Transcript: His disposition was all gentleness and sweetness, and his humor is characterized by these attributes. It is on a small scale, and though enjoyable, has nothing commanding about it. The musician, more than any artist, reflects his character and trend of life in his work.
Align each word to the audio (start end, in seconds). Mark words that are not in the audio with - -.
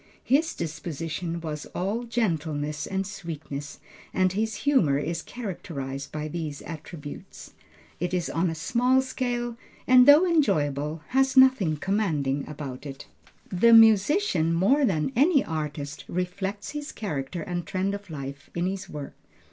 His 0.23 0.55
disposition 0.55 1.39
was 1.41 1.67
all 1.75 2.05
gentleness 2.05 2.87
and 2.87 3.05
sweetness, 3.05 3.79
and 4.15 4.33
his 4.33 4.55
humor 4.65 4.97
is 4.97 5.21
characterized 5.21 6.11
by 6.11 6.27
these 6.27 6.63
attributes. 6.63 7.53
It 7.99 8.11
is 8.11 8.27
on 8.27 8.49
a 8.49 8.55
small 8.55 9.03
scale, 9.03 9.57
and 9.85 10.07
though 10.07 10.25
enjoyable, 10.25 11.03
has 11.09 11.37
nothing 11.37 11.77
commanding 11.77 12.49
about 12.49 12.87
it. 12.87 13.05
The 13.51 13.73
musician, 13.73 14.55
more 14.55 14.85
than 14.85 15.11
any 15.15 15.45
artist, 15.45 16.05
reflects 16.07 16.71
his 16.71 16.91
character 16.91 17.43
and 17.43 17.67
trend 17.67 17.93
of 17.93 18.09
life 18.09 18.49
in 18.55 18.65
his 18.65 18.89
work. 18.89 19.13